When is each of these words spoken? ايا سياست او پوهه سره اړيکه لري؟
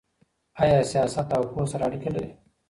ايا 0.61 0.79
سياست 0.91 1.27
او 1.37 1.43
پوهه 1.51 1.65
سره 1.71 1.83
اړيکه 1.87 2.09
لري؟ 2.15 2.31